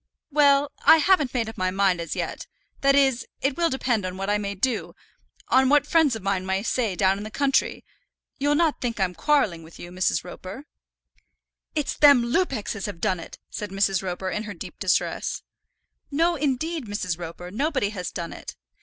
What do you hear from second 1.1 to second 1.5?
just made